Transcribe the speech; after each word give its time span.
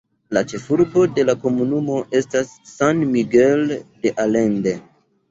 La 0.35 0.41
ĉefurbo 0.51 1.01
de 1.17 1.25
la 1.29 1.33
komunumo 1.43 1.99
estas 2.19 2.53
San 2.69 3.03
Miguel 3.11 3.61
de 4.07 4.15
Allende. 4.25 4.75